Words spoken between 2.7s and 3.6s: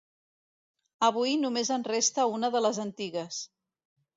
antigues.